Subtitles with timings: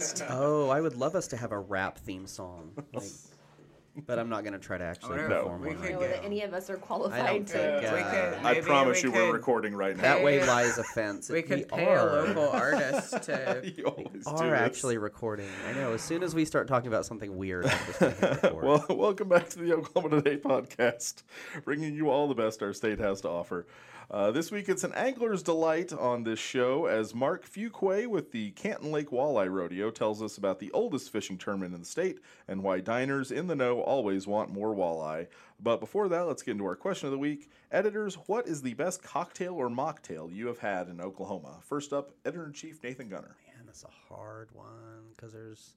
[0.30, 2.72] Oh, I would love us to have a rap theme song.
[2.92, 5.36] Like, but I'm not going to try to actually wonder- No.
[5.42, 5.76] perform we one.
[5.76, 7.52] could right know get- that any of us are I qualified don't to.
[7.52, 7.80] think.
[7.82, 10.02] We Uh, could- I Maybe promise we you we're could- recording right now.
[10.02, 10.46] that way Yeah.
[10.46, 11.28] lies offense.
[11.28, 13.62] We could pay are, a local artist to.
[13.76, 14.60] you always do Are this.
[14.60, 15.48] actually recording.
[15.68, 15.92] I know.
[15.92, 18.64] As soon as we start talking about something weird, I'm just going to record.
[18.64, 21.24] well, welcome back to the Oklahoma Today podcast,
[21.64, 23.66] bringing you all the best our state has to offer.
[24.10, 28.50] Uh, this week, it's an angler's delight on this show as Mark Fuqua with the
[28.50, 32.18] Canton Lake Walleye Rodeo tells us about the oldest fishing tournament in the state
[32.48, 35.28] and why diners in the know always want more walleye.
[35.60, 37.52] But before that, let's get into our question of the week.
[37.70, 41.58] Editors, what is the best cocktail or mocktail you have had in Oklahoma?
[41.62, 43.36] First up, Editor in Chief Nathan Gunter.
[43.46, 45.74] Man, that's a hard one because there's.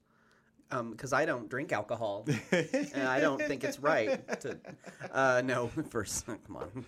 [0.82, 4.58] Because I don't drink alcohol, and I don't think it's right to.
[5.12, 6.86] Uh, no, first, come on,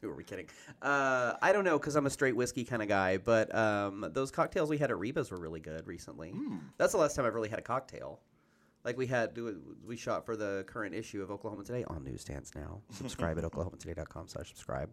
[0.00, 0.46] who are we kidding?
[0.80, 4.30] Uh, I don't know because I'm a straight whiskey kind of guy, but um, those
[4.30, 6.34] cocktails we had at Reba's were really good recently.
[6.78, 8.20] That's the last time I've really had a cocktail.
[8.84, 9.36] Like we had,
[9.86, 12.80] we shot for the current issue of Oklahoma Today on newsstands now.
[12.90, 14.88] Subscribe at oklahomatoday.com/slash subscribe.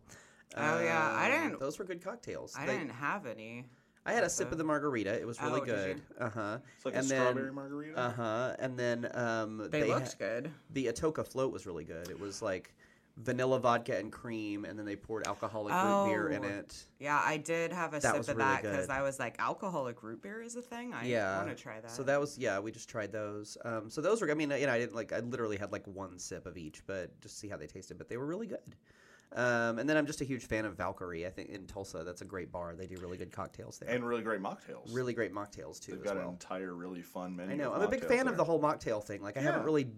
[0.56, 2.54] Oh, yeah, I didn't- Those were good cocktails.
[2.58, 3.66] I They- didn't have any.
[4.08, 5.14] I had a sip of the- margarita.
[5.20, 5.98] It was really Oh, did good.
[5.98, 6.26] you?
[6.26, 6.58] Uh huh.
[6.78, 8.00] It's like and a then, strawberry margarita.
[8.00, 8.56] Uh huh.
[8.60, 10.50] And then um, They, ha- looked good.
[10.72, 12.10] the Atoka float was really good.
[12.10, 12.74] It was like
[13.18, 16.48] vanilla vodka and cream, and then they poured alcoholic root beer in Oh.
[16.60, 16.84] it.
[17.00, 18.94] Yeah, I did have a That sip was of really that because good.
[18.94, 20.94] I was like, alcoholic root beer is a thing.
[20.94, 21.38] I yeah.
[21.44, 21.90] want to try that.
[21.92, 22.60] So that was yeah.
[22.60, 23.58] We just tried those.
[23.66, 24.30] Um, so those were.
[24.32, 25.12] I mean, you know, I didn't like.
[25.12, 27.98] I literally had like one sip of each, but just to see how they tasted.
[27.98, 28.60] But they were really good.
[29.34, 31.26] Um, and then I'm just a huge fan of Valkyrie.
[31.26, 32.76] I think in Tulsa, that's a great bar.
[32.76, 33.90] They do really good cocktails there.
[33.90, 34.94] and really great mocktails.
[34.94, 35.94] really great mocktails too.
[35.94, 37.54] They've got an entire really fun menu.
[37.54, 37.74] I know.
[37.74, 38.30] I'm a big fan there.
[38.30, 39.22] of the whole mocktail thing.
[39.22, 39.90] Like I haven't really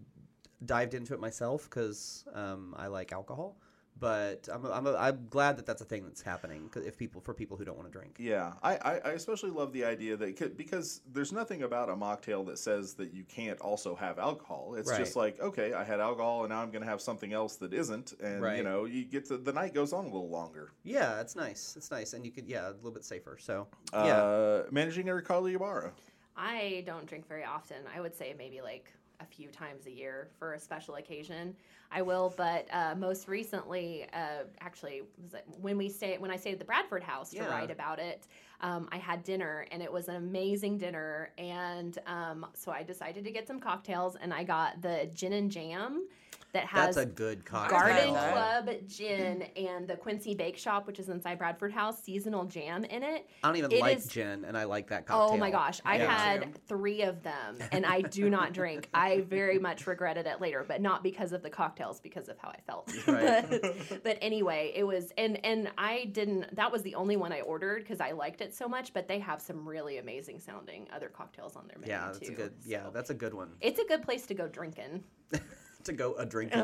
[0.65, 3.57] dived into it myself because um, I like alcohol,
[3.99, 7.33] but I'm I'm, a, I'm glad that that's a thing that's happening if people for
[7.33, 8.15] people who don't want to drink.
[8.19, 12.45] Yeah, I, I, I especially love the idea that because there's nothing about a mocktail
[12.47, 14.75] that says that you can't also have alcohol.
[14.77, 17.55] It's just like okay, I had alcohol and now I'm going to have something else
[17.57, 20.71] that isn't, and you know you get to the night goes on a little longer.
[20.83, 21.75] Yeah, it's nice.
[21.75, 23.37] It's nice, and you could yeah a little bit safer.
[23.39, 25.91] So yeah, Uh, managing Eric Carly Ibarra.
[26.37, 27.77] I don't drink very often.
[27.93, 31.55] I would say maybe like a few times a year for a special occasion.
[31.91, 36.35] I will, but uh, most recently, uh, actually, was it when we stayed when I
[36.35, 37.49] stayed at the Bradford House to Yeah.
[37.49, 38.27] write about it.
[38.61, 43.23] Um, I had dinner and it was an amazing dinner, and um, so I decided
[43.23, 46.07] to get some cocktails, and I got the gin and jam
[46.53, 47.79] that has that's a good cocktail.
[47.79, 48.09] Garden.
[48.13, 53.03] Club gin and the Quincy Bake Shop, which is inside Bradford House, seasonal jam in
[53.03, 53.27] it.
[53.43, 55.35] I don't even It like is- gin, and I like that cocktail.
[55.35, 56.11] Oh my gosh, I Yeah.
[56.11, 58.89] had three of them and I do not drink.
[58.93, 62.49] I very much regretted it later, but not because of the cocktails, because of how
[62.49, 62.91] I felt.
[63.07, 63.47] Right.
[63.89, 67.41] but, but anyway, it was and and I didn't that was the only one I
[67.41, 71.09] ordered because I liked it so much, but they have some really amazing sounding other
[71.09, 72.33] cocktails on their menu Yeah, that's too.
[72.33, 72.53] a good.
[72.65, 72.91] Yeah, so.
[72.91, 75.03] that's a good one It's a good place to go drinking.
[75.83, 76.59] to go a drinking.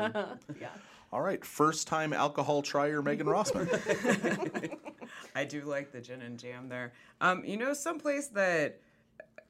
[0.60, 0.68] yeah.
[1.12, 3.68] All right, first time alcohol trier Megan Rossman.
[5.34, 6.92] I do like the gin and jam there.
[7.20, 8.80] Um, you know, someplace that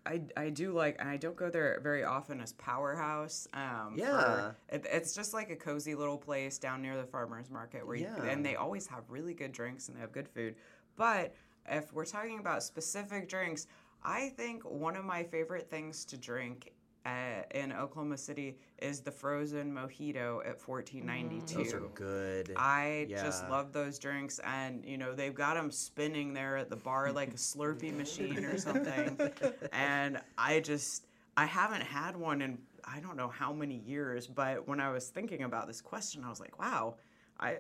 [0.05, 3.49] I, I do like, and I don't go there very often, is Powerhouse.
[3.55, 4.51] Um, for- Yeah.
[4.69, 8.07] it, it's just like a cozy little place down near the farmers market where, you,
[8.29, 10.55] and they always have really good drinks and they have good food.
[10.97, 11.35] But
[11.69, 13.67] if we're talking about specific drinks,
[14.05, 16.73] I think one of my favorite things to drink.
[17.07, 21.55] Uh, in Oklahoma City is the frozen mojito at 1492.
[21.55, 22.53] Those are good.
[22.57, 26.75] I just love those drinks, and you know they've got them spinning there at the
[26.75, 29.17] bar like a Slurpee machine or something.
[29.73, 31.07] And I just
[31.37, 35.09] I haven't had one in I don't know how many years, but when I was
[35.09, 36.97] thinking about this question, I was like, wow,
[37.39, 37.59] I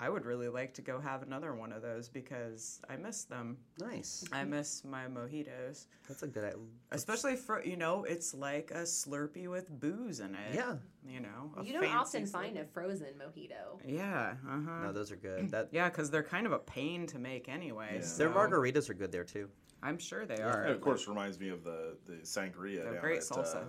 [0.00, 3.56] I would really like to go have another one of those because I miss them.
[3.80, 4.24] nice.
[4.32, 6.44] I miss my mojitos, That's a good.
[6.44, 6.58] idea.
[6.92, 10.54] especially for you know it's like a Slurpee with booze in it.
[10.54, 10.76] Yeah.
[11.04, 11.50] you know.
[11.56, 13.80] a You don't fancy often find a frozen mojito.
[13.84, 14.82] Yeah, uh huh.
[14.84, 15.50] No, those are good.
[15.50, 17.98] That Yeah, because they're kind of a pain to make anyway.
[18.00, 18.06] Yeah.
[18.18, 19.48] their margaritas are good there too.
[19.82, 20.64] I'm sure they And are.
[20.66, 23.56] of course, reminds me of the the sangria They're down great at, salsa.
[23.56, 23.64] uh,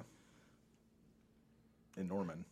[1.98, 2.46] in Norman.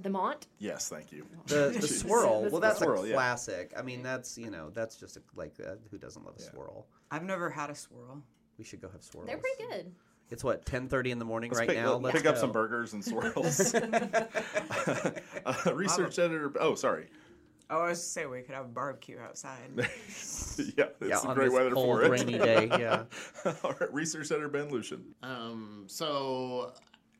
[0.00, 0.46] The Mont?
[0.58, 1.26] Yes, thank you.
[1.46, 2.48] The the swirl.
[2.50, 3.14] Well, that's swirl, a yeah.
[3.14, 3.72] classic.
[3.76, 6.50] I mean, that's you know, that's just a, like uh, who doesn't love a Yeah.
[6.50, 6.86] swirl?
[7.10, 8.22] I've never had a swirl.
[8.58, 9.26] We should go have swirls.
[9.28, 9.94] They're pretty good.
[10.28, 11.92] It's what 10:30 in the morning Let's right pick, now.
[11.94, 13.74] let- Let's pick up some burgers and swirls.
[13.74, 16.52] uh, research editor.
[16.58, 17.06] Oh, sorry.
[17.68, 19.58] Oh, I was to say we could have a barbecue outside.
[19.76, 19.84] yeah,
[20.76, 22.10] Yeah, it's some on great this weather cold, for it.
[22.10, 22.68] rainy day.
[22.70, 23.04] Yeah.
[23.64, 25.00] All right, research editor Ben Luschen.
[25.24, 26.72] Um, so,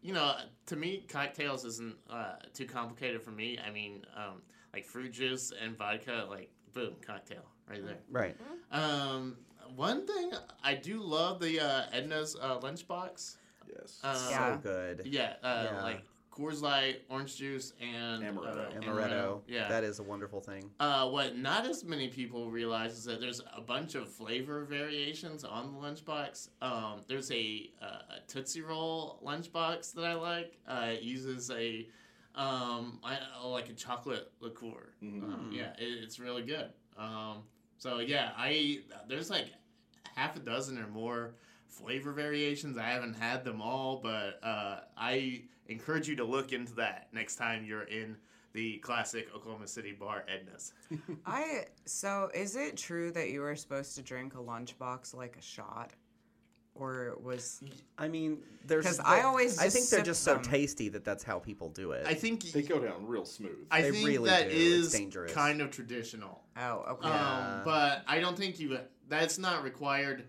[0.07, 0.37] you know,
[0.67, 3.59] to me, cocktails isn't uh, too complicated for me.
[3.67, 4.41] I mean, um,
[4.73, 7.99] like fruit juice and vodka, like boom, cocktail right there.
[8.09, 8.37] Right.
[8.71, 9.37] Um,
[9.75, 10.31] one thing
[10.63, 13.37] I do love the uh, Edna's uh, lunchbox.
[13.69, 14.01] Yes.
[14.05, 14.55] Yeah.
[14.55, 15.03] So good.
[15.07, 15.83] Yeah, uh, Yeah.
[15.83, 16.05] like
[16.37, 18.77] Coors Light, orange juice, and Amaretto.
[18.77, 19.41] Uh, Amaretto.
[19.49, 19.69] Yeah.
[19.69, 20.71] That is a wonderful thing.
[20.79, 25.45] Uh, what not as many people realize is that there's a bunch of flavor variations
[25.45, 26.49] on the lunchbox.
[26.61, 30.59] Um, there's a, uh, a Tootsie Roll lunchbox that I like.
[30.69, 31.89] Uh, it uses a
[32.35, 34.93] um, I, uh, like a chocolate liqueur.
[35.03, 35.23] Mhm.
[35.23, 36.69] Um, yeah, it, it's really good.
[36.99, 37.45] Um,
[37.79, 39.47] so yeah, I there's like
[40.15, 41.35] half a dozen or more
[41.69, 42.77] flavor variations.
[42.77, 47.37] I haven't had them all, but uh, I encourage you to look into that next
[47.37, 48.17] time you're in
[48.53, 50.73] the classic Oklahoma City bar Edna's.
[51.27, 55.43] I so is it true that you were supposed to drink a lunchbox like a
[55.43, 55.93] shot,
[56.75, 57.63] or was
[57.99, 61.05] I mean, there's 'Cause I the- always I think they're sip just so tasty that
[61.05, 62.07] that's how people do it.
[62.07, 63.67] I think They go down real smooth.
[63.71, 64.57] I They think really that do.
[64.57, 65.33] is It's dangerous.
[65.33, 66.43] kind of traditional.
[66.57, 67.57] oh okay Yeah.
[67.59, 68.79] Um, but I don't think you.
[69.09, 70.25] That's not required.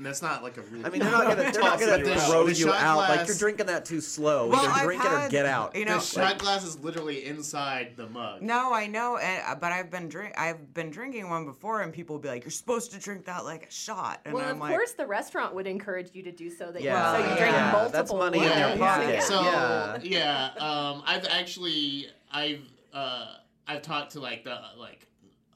[0.00, 0.84] That's not like a really.
[0.84, 2.26] I mean, they're not gonna they're not Toss gonna in your mouth.
[2.30, 4.46] throw The you shot out like glass- you're drinking that too slow.
[4.48, 5.74] Well, Either I've drink it or had- get out.
[5.74, 8.40] you the know shot glass is literally inside the mug.
[8.40, 11.92] No, I know, and, uh, but I've been drink I've been drinking one before, and
[11.92, 14.52] people will be like, "You're supposed to drink that like a shot," and well, I'm
[14.52, 16.70] of like, course, the restaurant would encourage you to do so.
[16.70, 17.90] That Yeah, you, so you drink yeah, multiple.
[17.92, 18.54] that's money in ones.
[18.54, 19.22] their pocket.
[19.24, 19.98] So Yeah.
[20.02, 22.62] yeah, um, I've actually I've
[22.94, 23.26] uh,
[23.66, 25.08] I've talked to like the like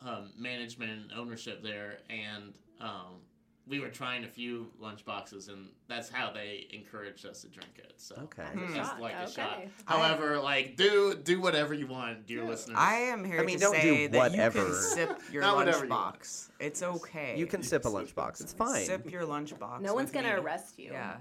[0.05, 3.21] um, management and ownership there, and um,
[3.69, 7.71] we were trying a few lunch boxes, and that's how they encouraged us to drink
[7.79, 7.93] it.
[7.97, 8.43] So Okay.
[8.43, 8.65] Hmm.
[8.65, 9.59] it's Shot, like a shot.
[9.59, 9.69] okay.
[9.85, 12.77] However, like do do whatever you want, dear listeners.
[12.79, 14.65] I am here I mean, to don't do say that you whatever.
[14.65, 16.49] can sip your Not whatever you lunchbox.
[16.59, 17.35] It's okay.
[17.39, 18.41] You can sip a lunchbox.
[18.41, 18.85] It's fine.
[18.85, 19.81] sip your lunchbox.
[19.81, 20.41] No one's gonna me.
[20.41, 20.91] arrest you.
[20.93, 21.17] Yeah.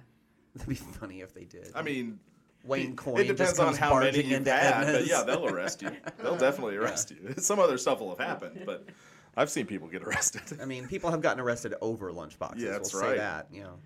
[0.55, 1.69] That'd be funny if they did.
[1.75, 2.19] I mean,
[2.65, 5.45] Wayne Coyne it depends just on comes how many barging you've had, but yeah, they'll
[5.47, 5.91] arrest you.
[6.21, 7.33] They'll definitely arrest you.
[7.37, 8.85] Some other stuff will have happened, but
[9.37, 10.59] I've seen people get arrested.
[10.61, 12.59] I mean, people have gotten arrested over lunchboxes.
[12.59, 13.11] Yeah, that's we'll right.
[13.11, 13.47] say that.
[13.51, 13.79] You know,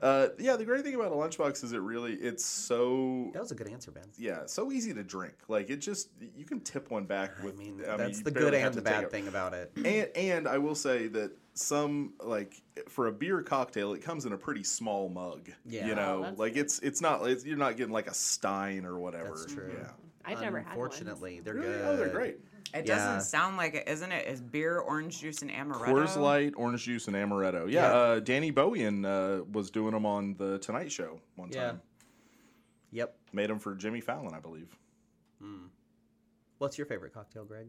[0.00, 3.50] Uh, yeah, the great thing about a lunchbox is it really it's so that was
[3.50, 4.04] a good answer, Ben.
[4.16, 5.34] yeah so easy to drink.
[5.48, 8.54] Like it just you can tip one back I mean, I that's you the good
[8.54, 9.72] and the bad thing about it.
[9.76, 14.32] And and I will say that some like for a beer cocktail, it comes in
[14.32, 15.50] a pretty small mug.
[15.66, 15.86] Yeah.
[15.86, 18.84] you Oh, know, that's like it's it's not it's, you're not getting like a Stein
[18.84, 19.30] or whatever.
[19.30, 19.72] That's true.
[19.76, 19.90] Yeah.
[20.24, 20.86] I've never had one.
[20.86, 21.66] Unfortunately, they're Really?
[21.72, 21.84] good.
[21.86, 22.38] Oh, they're great.
[22.74, 22.96] It Yeah.
[22.96, 24.26] doesn't sound like it, isn't it?
[24.26, 25.86] Is beer, orange juice, and amaretto?
[25.86, 27.70] Coors Light, orange juice, and amaretto.
[27.70, 27.92] Yeah, Yeah.
[27.92, 31.68] Uh, Danny Bowien uh, was doing them on the Tonight Show one Yeah.
[31.68, 31.82] time.
[32.92, 33.16] Yep.
[33.32, 34.76] Made them for Jimmy Fallon, I believe.
[36.58, 37.68] What's your favorite cocktail, Greg?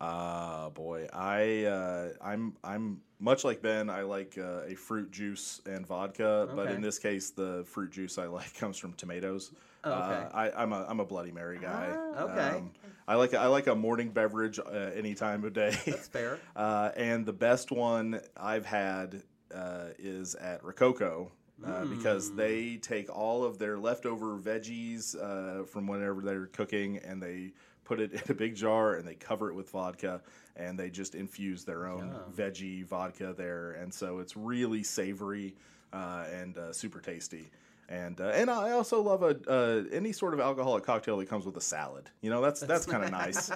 [0.00, 3.88] Ah, boy, I uh, I'm I'm much like Ben.
[3.88, 8.18] I like uh, a fruit juice and vodka, but in this case, the fruit juice
[8.18, 9.52] I like comes from tomatoes.
[9.84, 10.26] Oh, okay.
[10.32, 11.88] Uh, I, I'm a I'm a Bloody Mary guy.
[12.16, 12.56] Ah, okay.
[12.56, 12.72] Um,
[13.06, 15.76] I like I like a morning beverage uh, any time of day.
[15.86, 16.38] That's fair.
[16.56, 19.22] Uh, and the best one I've had
[19.54, 21.30] uh, is at Rococo.
[21.64, 22.36] Uh, Because Mm.
[22.36, 27.52] they take all of their leftover veggies uh, from whenever they're cooking and they
[27.84, 30.20] put it in a big jar and they cover it with vodka
[30.56, 33.72] and they just infuse their own veggie vodka there.
[33.72, 35.54] And so it's really savory
[35.92, 37.48] uh, and uh, super tasty.
[37.88, 41.44] And uh, and I also love a uh, any sort of alcoholic cocktail that comes
[41.44, 42.08] with a salad.
[42.22, 43.50] You know, that's that's kind of nice.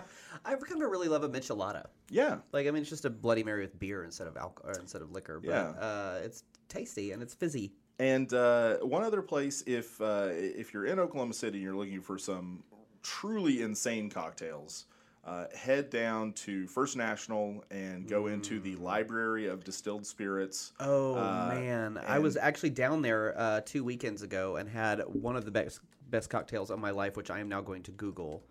[0.45, 1.87] I've come to really love a michelada.
[2.11, 2.37] Yeah.
[2.53, 5.13] Like, I mean, it's just a Bloody Mary with beer instead of alcohol instead of
[5.13, 5.69] liquor, but Yeah.
[5.71, 7.73] uh, it's tasty and it's fizzy.
[7.99, 12.03] And uh, one other place, if uh, if you're in Oklahoma City and you're looking
[12.03, 12.63] for some
[13.09, 14.85] truly insane cocktails,
[15.25, 20.73] uh, head down to First National and go into the Library of Distilled Spirits.
[20.79, 25.37] Oh Uh, man, I was actually down there uh, two weekends ago and had one
[25.37, 28.43] of the best best cocktails of my life, which I am now going to Google,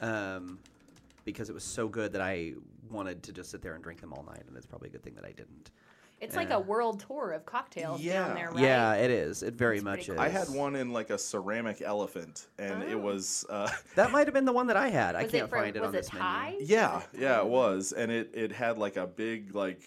[0.00, 0.58] um,
[1.24, 2.54] because it was so good that I
[2.90, 5.02] wanted to just sit there and drink them all night, and it's probably a good
[5.02, 5.70] thing that I didn't.
[6.24, 8.26] It's like a world tour of cocktails Yeah.
[8.26, 8.58] down there, right?
[8.62, 9.42] Yeah, it is.
[9.42, 10.16] It very That's much pretty is.
[10.16, 10.20] cool.
[10.24, 12.98] I had one in like a ceramic elephant, and it Oh.
[12.98, 15.14] was uh, That might have been the one that I had.
[15.16, 16.50] I Was can't it from, find it was on it this Thai?
[16.52, 16.66] menu.
[16.66, 19.80] yeah, yeah, it was, and it it had like a big like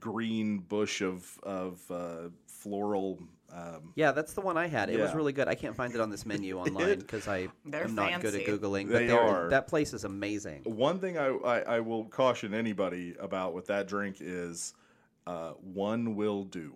[0.00, 3.18] green bush of of uh, floral.
[3.52, 4.90] Um, Yeah, that's the one I had.
[4.90, 5.16] It was Yeah.
[5.16, 5.46] really good.
[5.46, 8.42] I can't find it on this menu online because I They're am not good at
[8.44, 8.50] fancy.
[8.50, 8.88] googling.
[8.88, 9.48] They but they're- are.
[9.48, 10.62] That place is amazing.
[10.64, 14.74] One thing I, I, I will caution anybody about with that drink is
[15.26, 16.74] uh, one will do.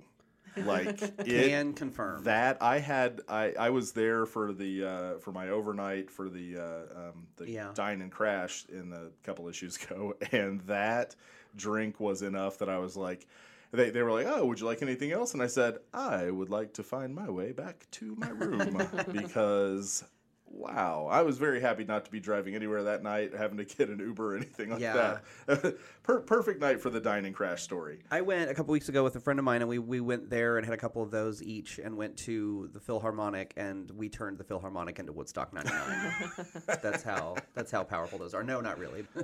[0.65, 2.25] Like it, Can confirm.
[2.25, 6.57] that I had I, I was there for the uh, for my overnight for the
[6.59, 7.71] uh, um, the Yeah.
[7.75, 11.15] dine and crash in a couple issues ago, and that
[11.57, 13.27] drink was enough that I was like.
[13.71, 15.35] They, they were like, oh, would you like anything else?
[15.35, 18.81] And I said, I would like to find my way back to my room
[19.13, 20.03] because
[20.51, 23.91] Wow, I was very happy not to be driving anywhere that night, having to get
[23.91, 25.19] an Uber or anything like Yeah.
[25.47, 25.77] that.
[26.03, 28.01] per- perfect night for the dining crash story.
[28.11, 30.31] I went a couple weeks ago with a friend of mine, and we, we went
[30.31, 34.09] there and had a couple of those each, and went to the Philharmonic, and we
[34.09, 36.33] turned the Philharmonic into Woodstock '99.
[36.83, 38.43] that's how that's how powerful those are.
[38.43, 39.05] No, not really.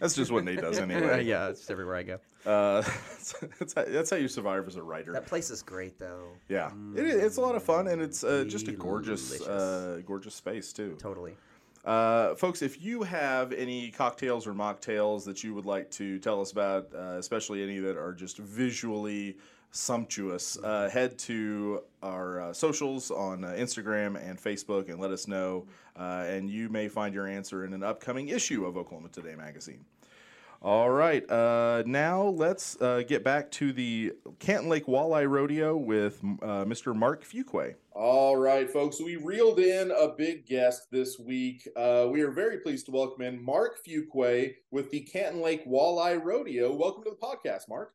[0.00, 1.24] That's just what Nate does anyway.
[1.24, 2.18] yeah, it's just everywhere I go.
[2.46, 2.82] Uh,
[3.58, 5.12] that's, how, that's how you survive as a writer.
[5.12, 6.28] That place is great, though.
[6.48, 10.00] Yeah, it, is- it's a lot of fun, and it's uh, just a gorgeous, uh,
[10.06, 10.96] gorgeous space too.
[10.98, 11.34] Totally.
[11.84, 16.40] Uh, folks, if you have any cocktails or mocktails that you would like to tell
[16.40, 19.36] us about, uh, especially any that are just visually
[19.70, 25.28] sumptuous, uh, head to our uh, socials on uh, Instagram and Facebook and let us
[25.28, 25.66] know.
[25.96, 29.84] Uh, and you may find your answer in an upcoming issue of Oklahoma Today magazine.
[30.64, 36.18] All right, uh, now let's uh, get back to the Canton Lake Walleye Rodeo with
[36.40, 36.96] uh, Mr.
[36.96, 37.74] Mark Fuqua.
[37.92, 41.68] All right, folks, we reeled in a big guest this week.
[41.76, 46.24] Uh, we are very pleased to welcome in Mark Fuqua with the Canton Lake Walleye
[46.24, 46.74] Rodeo.
[46.74, 47.92] Welcome to the podcast, Mark.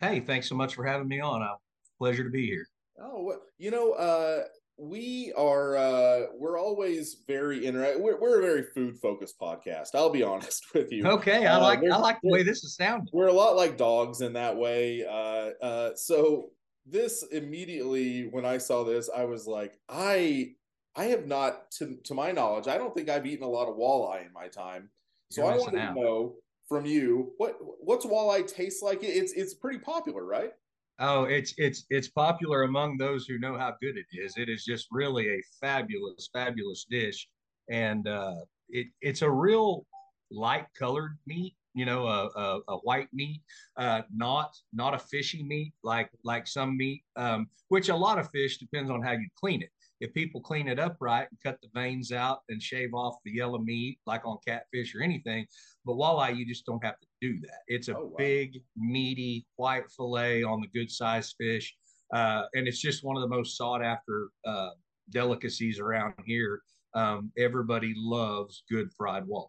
[0.00, 1.40] Hey, thanks so much for having me on.
[1.40, 1.54] Uh,
[1.98, 2.66] pleasure to be here.
[3.00, 4.42] Oh, well, you know, uh,
[4.78, 8.00] we are uh, we're always very interested.
[8.00, 9.88] We're, we're a very food focused podcast.
[9.94, 11.04] I'll be honest with you.
[11.06, 13.08] Okay, I Uh, like we're- I like the way this is sounding.
[13.12, 15.04] we're a lot like dogs in that way.
[15.04, 16.50] Uh, uh, so
[16.86, 20.52] this immediately, when I saw this, I was like, I,
[20.96, 23.76] I have not, to to my knowledge, I don't think I've eaten a lot of
[23.76, 24.88] walleye in my time.
[25.30, 25.70] So You're I out.
[25.72, 26.34] to know
[26.68, 29.00] from you what what's walleye taste like.
[29.02, 30.52] It's it's pretty popular, right?
[31.00, 34.34] Oh, it's it's it's popular among those who know how good it is.
[34.36, 37.28] It is just really a fabulous, fabulous dish,
[37.70, 38.34] and uh,
[38.68, 39.86] it it's a real
[40.30, 41.54] light colored meat.
[41.74, 43.42] You know, a, a, a white meat,
[43.76, 48.28] uh, not not a fishy meat like like some meat, um, which a lot of
[48.30, 49.70] fish depends on how you clean it.
[50.00, 53.32] If people clean it up right and cut the veins out and shave off the
[53.32, 55.46] yellow meat, like on catfish or anything,
[55.84, 57.60] but walleye you just don't have to do that.
[57.66, 58.14] It's a Oh, wow.
[58.18, 61.74] big, meaty white fillet on the good sized fish,
[62.14, 64.70] uh, and it's just one of the most sought after uh,
[65.10, 66.62] delicacies around here.
[66.94, 69.48] Um, everybody loves good fried walleye.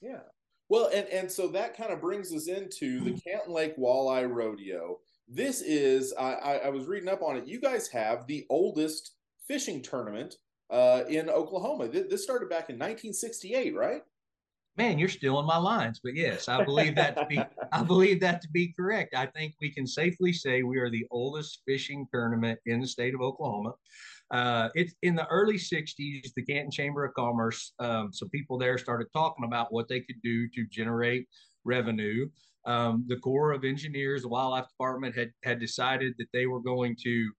[0.00, 0.20] Yeah.
[0.68, 4.98] Well, and and so that kind of brings us into the Canton Lake Walleye Rodeo.
[5.28, 7.46] This is I, I, I was reading up on it.
[7.46, 9.14] You guys have the oldest
[9.48, 10.36] fishing tournament
[10.70, 11.88] uh, in Oklahoma.
[11.88, 14.02] This started back in 1968, right?
[14.80, 17.38] Man, you're stealing my lines, but yes, I believe that to be
[17.72, 19.14] I believe that to be correct.
[19.14, 23.14] I think we can safely say we are the oldest fishing tournament in the state
[23.14, 23.74] of Oklahoma.
[24.30, 28.78] Uh, it's in the early 60s, the Canton Chamber of Commerce, um, some people there
[28.78, 31.28] started talking about what they could do to generate
[31.64, 32.26] revenue.
[32.64, 36.96] Um, the Corps of Engineers, the Wildlife Department had, had decided that they were going
[37.02, 37.30] to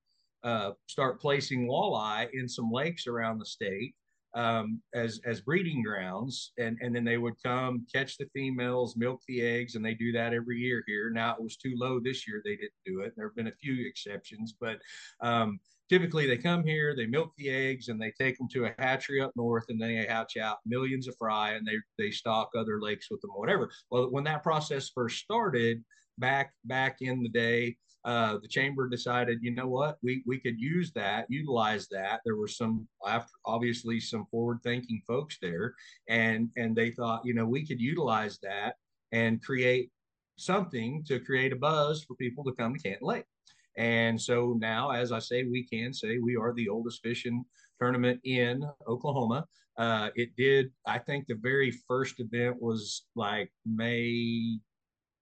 [0.44, 3.96] uh, start placing walleye in some lakes around the state
[4.34, 9.22] um, as as breeding grounds, and and then they would come catch the females, milk
[9.28, 11.12] the eggs, and they do that every year here.
[11.14, 13.14] Now it was too low this year; they didn't do it.
[13.16, 14.80] There have been a few exceptions, but
[15.22, 15.60] um,
[15.90, 19.22] typically they come here, they milk the eggs, and they take them to a hatchery
[19.22, 23.08] up north, and they hatch out millions of fry, and they they stock other lakes
[23.12, 23.70] with them, or whatever.
[23.90, 25.84] Well, when that process first started
[26.18, 30.60] back back in the day, uh, the chamber decided, you know what, we we could
[30.60, 32.22] use that, utilize that.
[32.26, 35.76] There were some, after, obviously, some forward-thinking folks there,
[36.10, 38.76] and and they thought, you know, we could utilize that
[39.12, 39.92] and create
[40.38, 43.26] something to create a buzz for people to come to Canton Lake.
[43.78, 47.46] And so now, as I say, we can say we are the oldest fishing
[47.80, 49.46] tournament in Oklahoma.
[49.78, 54.60] Uh, it did, I think, the very first event was like May.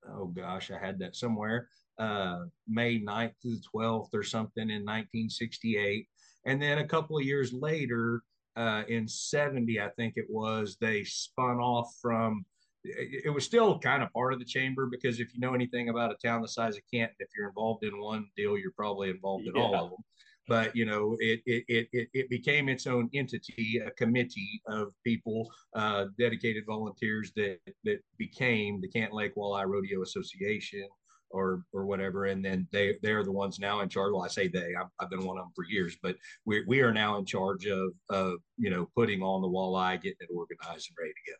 [0.07, 1.67] Oh gosh, I had that somewhere
[1.99, 6.07] uh, May 9th to the 12th or something in 1968.
[6.45, 8.23] And then a couple of years later,
[8.55, 12.45] uh, in 70, I think it was, they spun off from,
[12.83, 15.89] it, it was still kind of part of the chamber because if you know anything
[15.89, 19.09] about a town the size of Canton, if you're involved in one deal, you're probably
[19.09, 19.99] involved in all of them.
[20.47, 24.93] But you know, it it, it it it became its own entity, a committee of
[25.03, 30.87] people, uh, dedicated volunteers that that became the Canton Lake Walleye Rodeo Association,
[31.31, 34.47] or or whatever and then they they're the ones now in charge well i say
[34.47, 37.25] they I've, I've been one of them for years but we, we are now in
[37.25, 41.31] charge of of you know putting on the walleye getting it organized and ready to
[41.31, 41.37] go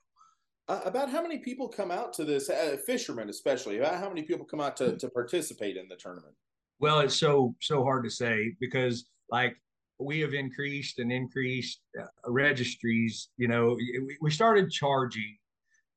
[0.73, 2.47] Uh, about how many people come out to this?
[2.47, 3.79] Uh, fishermen, especially.
[3.79, 6.35] About how many people come out to, to participate in the tournament?
[6.79, 8.95] well it's so so hard to say because
[9.31, 9.55] like
[9.99, 15.35] we have increased and increased uh, registries you know we, we started charging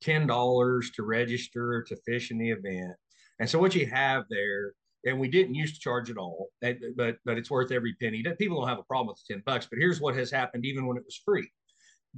[0.01, 2.97] ten dollars to register to fish in the event
[3.41, 4.73] and so what you have there
[5.05, 6.49] and we didn't used to charge at all
[6.97, 9.67] but but it's worth every penny That- people don't have a problem with 10 bucks
[9.69, 11.51] but here's what has happened even when it was free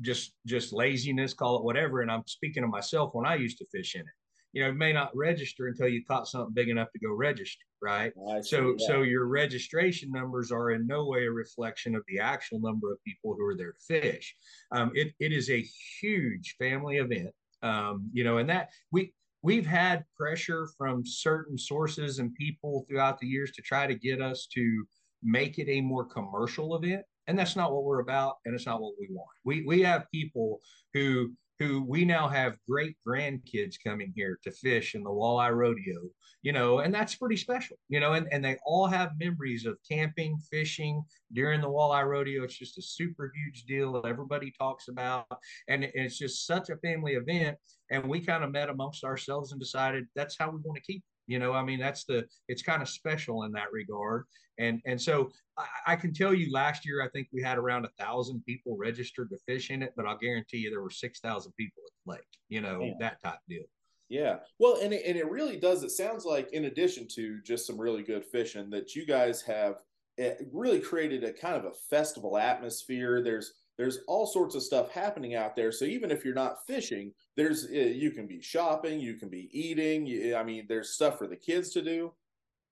[0.01, 2.01] just just laziness, call it whatever.
[2.01, 4.07] And I'm speaking of myself when I used to fish in it.
[4.53, 7.65] You know, it may not register until you caught something big enough to go register,
[7.83, 8.13] right?
[8.43, 12.93] so so your registration numbers are in no way a reflection of the actual number
[12.93, 14.35] of people who are there to fish.
[14.71, 15.65] Um, it it is a
[16.01, 17.31] huge family event.
[17.63, 19.13] Um, you know, and that we
[19.45, 24.23] we've had pressure from certain sources and people throughout the years to try to get
[24.23, 24.85] us to
[25.23, 27.03] make it a more commercial event.
[27.27, 29.29] And that's not what we're about and it's not what we want.
[29.45, 30.61] We we have people
[30.95, 36.01] who who we now have great grandkids coming here to fish in the walleye rodeo
[36.43, 39.77] you know and that's pretty special you know and, and they all have memories of
[39.89, 41.03] camping fishing
[41.35, 42.45] during the walleye rodeo.
[42.45, 45.27] It's just a super huge deal that everybody talks about
[45.69, 47.59] and it's just such a family event
[47.91, 51.03] and we kind of met amongst ourselves and decided that's how we want to keep
[51.27, 54.25] you know i mean that's the it's kind of special in that regard.
[54.59, 57.87] And and so I, I, can tell you last year i think we had around
[57.87, 61.53] a thousand people registered to fish in it but i'll guarantee you there were 6000
[61.57, 62.93] people at the lake you know yeah.
[63.01, 63.65] that type deal.
[64.09, 64.37] Yeah.
[64.59, 67.81] Well and it, and it really does it sounds like in addition to just some
[67.81, 69.77] really good fishing that you guys have
[70.19, 73.23] eh, really created a kind of a festival atmosphere.
[73.23, 75.73] There's there's all sorts of stuff happening out there.
[75.73, 79.49] So even if you're not fishing there's eh, you can be shopping you can be
[79.53, 82.13] eating i mean there's stuff for the kids to do.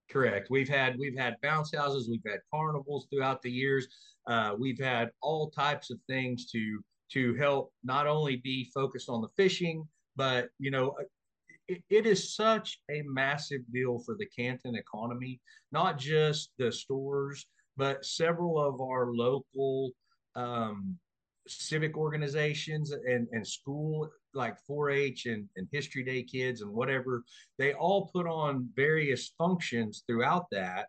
[0.09, 0.49] Correct.
[0.49, 3.87] We've had we've had bounce houses we've had carnivals throughout the years.
[4.27, 6.79] Uh, we've had all types of things to
[7.11, 10.95] to help not only be focused on the fishing but you know
[11.67, 15.39] it, it is such a massive deal for the canton economy
[15.71, 17.45] not just the stores
[17.77, 19.91] but several of our local
[20.35, 20.97] um,
[21.47, 27.23] civic organizations and, and school like 4-H and, and History Day kids and whatever,
[27.57, 30.87] they all put on various functions throughout that.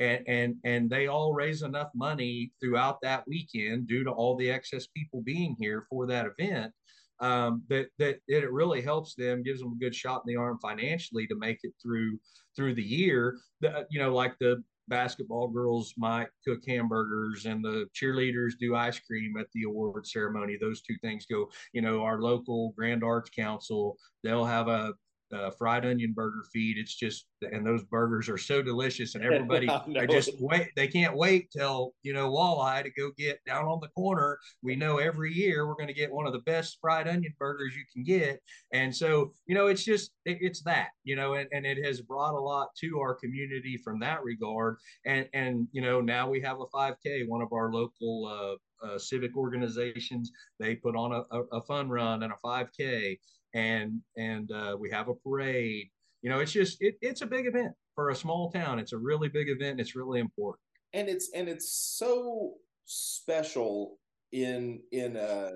[0.00, 4.50] And, and and they all raise enough money throughout that weekend due to all the
[4.50, 6.72] excess people being here for that event
[7.20, 10.58] um, that that it really helps them, gives them a good shot in the arm
[10.60, 12.18] financially to make it through
[12.56, 13.38] through the year.
[13.60, 18.98] The, you know, like the basketball girls might cook hamburgers and the cheerleaders do ice
[18.98, 20.56] cream at the award ceremony.
[20.60, 24.94] Those two things go, you know, our local Grand Arts Council, they'll have a
[25.34, 26.78] uh, fried onion burger feed.
[26.78, 30.68] It's just, and those burgers are so delicious, and everybody I just wait.
[30.76, 34.38] They can't wait till you know walleye to go get down on the corner.
[34.62, 37.74] We know every year we're going to get one of the best fried onion burgers
[37.74, 38.40] you can get,
[38.72, 42.00] and so you know it's just it, it's that you know, and, and it has
[42.00, 44.76] brought a lot to our community from that regard.
[45.04, 48.26] And and you know now we have a 5K, one of our local.
[48.26, 53.16] Uh, uh, civic organizations they put on a, a, a fun run and a 5k
[53.54, 55.88] and and uh, we have a parade.
[56.22, 58.78] You know, it's just it, it's a big event for a small town.
[58.78, 59.80] It's a really big event.
[59.80, 60.60] It's really important.
[60.92, 63.98] And it's and it's so special
[64.32, 65.52] in in a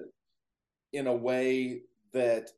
[0.92, 1.82] in a way
[2.12, 2.50] that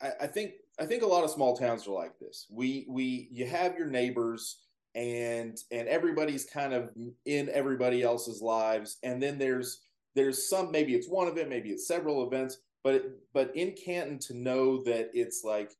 [0.00, 2.46] I, I think I think a lot of small towns are like this.
[2.50, 4.58] We we you have your neighbors
[4.94, 6.90] and and everybody's kind of
[7.24, 9.80] in everybody else's lives and then there's
[10.14, 14.34] there's some maybe it's one event maybe it's several events but but in Canton to
[14.34, 15.72] know that it's like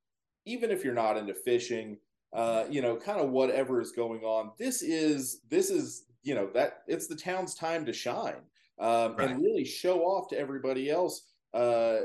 [0.45, 1.99] even if you're not into fishing,
[2.33, 6.49] uh, you know, kind of whatever is going on, this is this is you know
[6.55, 8.43] that it's the town's time to shine
[8.79, 9.31] um, right.
[9.31, 12.01] and really show off to everybody else uh,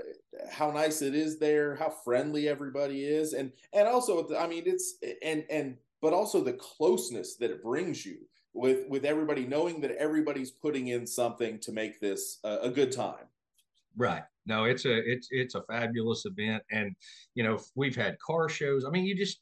[0.51, 4.95] how nice it is there, how friendly everybody is, and and also I mean it's
[5.23, 8.17] and and but also the closeness that it brings you
[8.53, 12.91] with with everybody knowing that everybody's putting in something to make this a, a good
[12.91, 13.25] time.
[13.97, 14.23] Right.
[14.45, 16.95] No, it's a it's it's a fabulous event, and
[17.35, 18.85] you know we've had car shows.
[18.85, 19.41] I mean, you just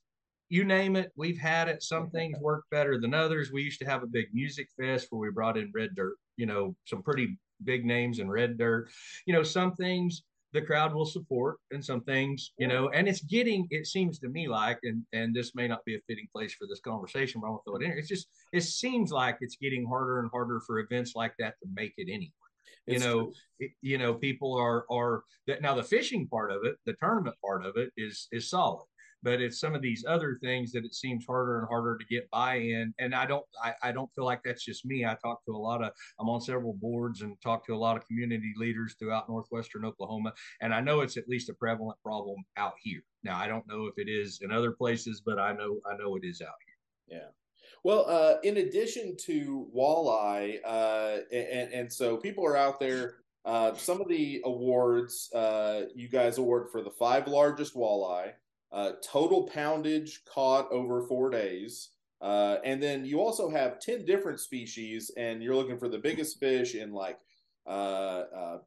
[0.49, 1.83] you name it, we've had it.
[1.83, 3.51] Some things work better than others.
[3.51, 6.15] We used to have a big music fest where we brought in Red Dirt.
[6.37, 8.89] You know, some pretty big names in Red Dirt.
[9.25, 13.21] You know, some things the crowd will support and some things you know and it's
[13.23, 16.53] getting it seems to me like and and this may not be a fitting place
[16.53, 19.35] for this conversation but i want to throw it in it's just it seems like
[19.41, 22.44] it's getting harder and harder for events like that to make it anyway
[22.87, 26.75] you know it, you know people are are that now the fishing part of it
[26.85, 28.85] the tournament part of it is is solid.
[29.23, 32.29] But it's some of these other things that it seems harder and harder to get
[32.29, 32.93] buy-in.
[32.99, 35.03] And i don't I, I don't feel like that's just me.
[35.03, 37.97] I talk to a lot of i'm on several boards and talk to a lot
[37.97, 40.33] of community leaders throughout northwestern oklahoma.
[40.61, 43.01] And i know it's at least a prevalent problem out here.
[43.23, 46.15] Now i don't know if it is in other places but i know i know
[46.17, 47.19] it is out here.
[47.19, 47.29] Yeah
[47.85, 53.17] well, uh, in addition to walleye, uh, and, and so people are out there.
[53.45, 58.31] Uh, some of the awards uh, you guys award for the five largest walleye,
[58.71, 61.89] uh, total poundage caught over four days,
[62.21, 66.39] uh, and then you also have ten different species, and you're looking for the biggest
[66.39, 67.19] fish in like
[67.67, 68.57] uh, uh,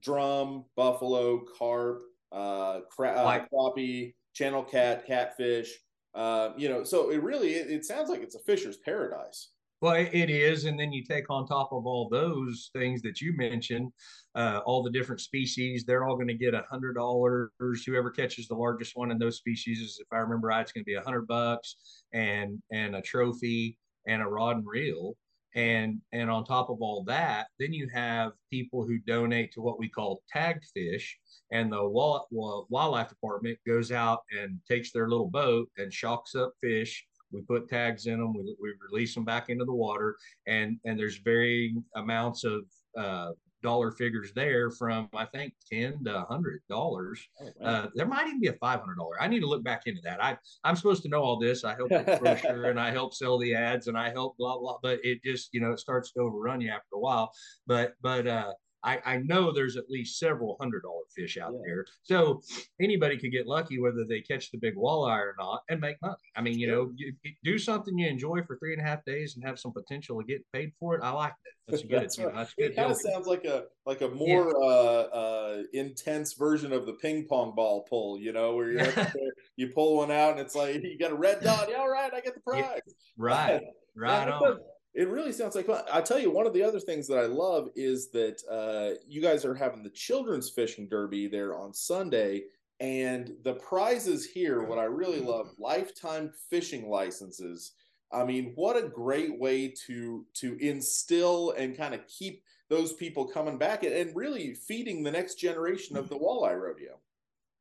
[0.00, 5.80] drum, buffalo, carp, uh, cra- uh, crappie, channel cat, catfish.
[6.14, 9.50] Uh, you know, so it really it, it sounds like it's a fisher's paradise.
[9.80, 13.32] Well, it is, and then you take on top of all those things that you
[13.36, 13.92] mentioned,
[14.34, 15.84] uh, all the different species.
[15.84, 17.50] They're all going to get a hundred dollars.
[17.86, 20.88] Whoever catches the largest one in those species if I remember right, it's going to
[20.88, 21.76] be a hundred bucks,
[22.12, 25.14] and and a trophy and a rod and reel.
[25.58, 29.76] And and on top of all that, then you have people who donate to what
[29.76, 31.18] we call tagged fish,
[31.50, 37.04] and the wildlife department goes out and takes their little boat and shocks up fish.
[37.32, 40.16] We put tags in them we, we release them back into the water.
[40.46, 42.62] And and there's varying amounts of
[42.96, 47.20] uh, dollar figures there from i think 10 to 100 dollars.
[47.62, 49.20] Uh, there might even be a 500 dollar.
[49.20, 50.22] I need to look back into that.
[50.22, 51.64] I i'm supposed to know all this.
[51.64, 54.78] I help the brochure and i help sell the ads and i help blah blah
[54.82, 57.30] but it just you know it starts to overrun you after a while.
[57.66, 58.52] But but uh
[58.84, 61.60] I, I know there's at least several hundred dollar fish out Yeah.
[61.64, 61.86] there.
[62.02, 62.42] So
[62.80, 66.14] anybody could get lucky whether they catch the big walleye or not and make money.
[66.36, 69.04] I mean, you know, you, you do something you enjoy for three and a half
[69.04, 71.02] days and have some potential of getting paid for it.
[71.02, 71.52] I like that.
[71.72, 72.02] That's good.
[72.02, 72.34] That's you right.
[72.36, 72.76] that's It good.
[72.76, 77.26] kind of sounds like a like a more uh, uh, intense version of the ping
[77.28, 80.76] pong ball pull, you know, where you're there, you pull one out and it's like
[80.82, 81.68] you got a red dot.
[81.68, 82.80] Yeah, all right, I get the Yeah, prize.
[83.16, 83.60] right.
[83.62, 84.58] Yeah, Right it on.
[84.94, 85.84] It really sounds like fun.
[85.92, 89.20] I tell you, one of the other things that I love is that uh, you
[89.20, 92.44] guys are having the children's fishing derby there on Sunday,
[92.80, 94.62] and the prizes here.
[94.62, 97.72] What I really love: lifetime fishing licenses.
[98.10, 103.26] I mean, what a great way to to instill and kind of keep those people
[103.26, 106.98] coming back and, and really feeding the next generation of the walleye rodeo.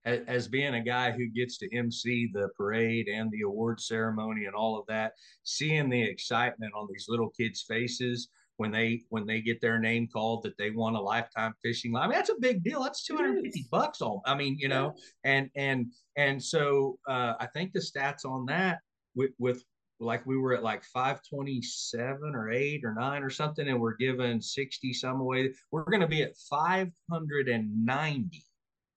[0.07, 4.45] As, as being a guy who gets to MC the parade and the award ceremony
[4.45, 5.11] and all of that,
[5.43, 10.07] seeing the excitement on these little kids' faces when they when they get their name
[10.11, 12.05] called that they won a lifetime fishing line.
[12.05, 12.81] I mean, that's a big deal.
[12.81, 14.21] That's 250 bucks on.
[14.25, 18.79] I mean, you know, and and and so uh, I think the stats on that
[19.13, 19.63] with with
[19.99, 24.39] like we were at like 527 or 8 or 9 or something and we're given
[24.39, 28.46] 60 some away we're going to be at 590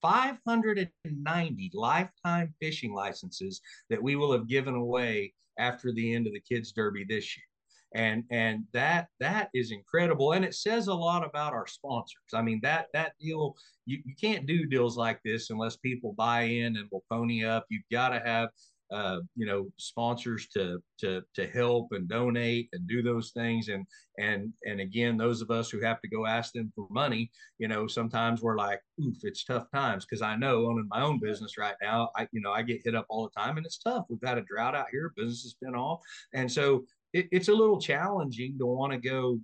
[0.02, 6.40] 590 lifetime fishing licenses that we will have given away after the end of the
[6.40, 7.44] kids derby this year.
[7.92, 10.32] And and that that is incredible.
[10.32, 12.22] And it says a lot about our sponsors.
[12.32, 16.42] I mean that that deal you, you can't do deals like this unless people buy
[16.42, 17.66] in and will pony up.
[17.68, 18.50] You've got to have
[18.90, 23.68] uh, you know sponsors to to to help and donate and do those things.
[23.68, 23.86] And
[24.18, 27.68] and and again those of us who have to go ask them for money you
[27.68, 30.04] know sometimes we're like oof it's tough times.
[30.04, 32.94] Because i know owning my own business right now i you know i get hit
[32.94, 34.04] up all the time and it's tough.
[34.08, 36.00] We've had a drought out here business has been off.
[36.34, 39.40] And so it, it's a little challenging to want to go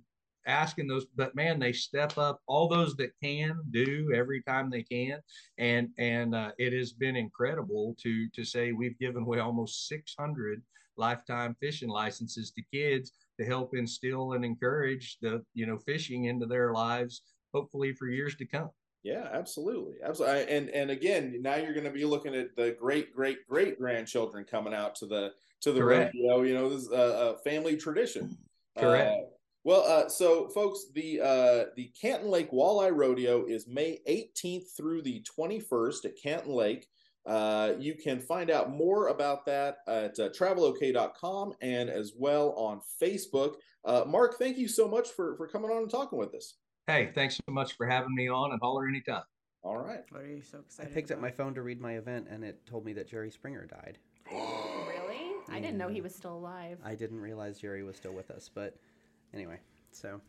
[0.47, 4.83] asking those but man they step up all those that can do every time they
[4.83, 5.19] can
[5.57, 10.61] and and uh, it has been incredible to to say we've given away almost 600
[10.95, 16.45] lifetime fishing licenses to kids to help instill and encourage the you know fishing into
[16.45, 17.21] their lives
[17.53, 18.69] hopefully for years to come
[19.03, 20.53] Yeah, absolutely, absolutely.
[20.53, 24.43] And and again, now you're going to be looking at the great great great grandchildren
[24.43, 25.31] coming out to the
[25.61, 26.13] to the Correct.
[26.15, 26.41] rodeo.
[26.41, 28.37] You know, this is a, a family tradition.
[28.77, 29.09] Correct.
[29.09, 29.36] Uh,
[29.67, 35.01] well, uh, so folks, the uh, the Canton Lake Walleye Rodeo is May 18th through
[35.01, 36.87] the 21st at Canton Lake.
[37.25, 42.79] Uh, you can find out more about that at uh, travelok.com and as well on
[43.03, 43.55] Facebook.
[43.83, 46.53] Uh, Mark, thank you so much for for coming on and talking with us.
[46.87, 49.23] hey thanks so much for having me on and holler anytime
[49.63, 50.05] All right.
[50.11, 50.63] What are you so excited?
[50.63, 50.93] I excited?
[50.93, 53.65] picked up my phone to read my event, and it told me that Jerry Springer
[53.65, 53.97] died.
[54.87, 55.27] Really?
[55.49, 56.77] I didn't know he was still alive.
[56.83, 58.75] I didn't realize Jerry was still with us, but
[59.33, 59.59] anyway,
[59.91, 60.21] so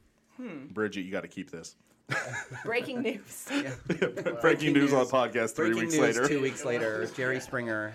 [0.71, 1.77] Bridget, you got to keep this.
[2.65, 3.47] Breaking news.
[3.53, 3.73] yeah.
[4.41, 6.29] Breaking news on the podcast three Breaking weeks news later.
[6.29, 7.95] two weeks later, Jerry Springer,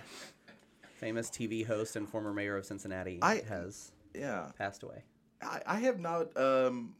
[0.97, 5.03] famous TV host and former mayor of Cincinnati, I- has Yeah, passed away.
[5.41, 6.35] I, I have not.
[6.37, 6.93] Um,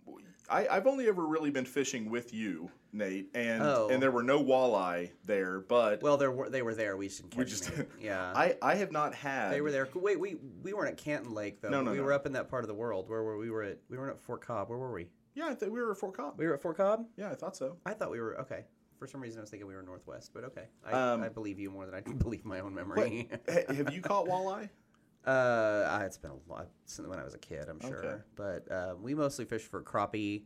[0.49, 3.89] I, I've only ever really been fishing with you, Nate, and Oh.
[3.91, 6.95] and there were no walleye there, but Well, there were, they were there.
[6.95, 7.71] We just We just-.
[7.99, 9.51] Yeah, I I have not had.
[9.51, 9.88] they were there.
[9.95, 11.69] Wait, we we weren't at Canton Lake though.
[11.69, 12.03] No, no, we no.
[12.03, 13.10] were up in that part of the world.
[13.10, 13.49] Where were we?
[13.49, 14.69] Were at we weren't at Fort Cobb.
[14.69, 15.10] Where were we?
[15.36, 16.38] Yeah, I thought we were at Fort Cobb.
[16.38, 17.06] We were at Fort Cobb.
[17.17, 17.77] Yeah, I thought so.
[17.86, 18.65] I thought we were okay.
[18.99, 20.67] For some reason, I was thinking we were northwest, but okay.
[20.86, 23.27] I, Um, I believe you more than I believe my own memory.
[23.49, 24.69] Ha- have you caught walleye?
[25.25, 27.95] Uh, it's been a lot since when I was a kid, I'm sure.
[28.06, 28.21] Okay.
[28.36, 30.43] But uh, we mostly fish for crappie,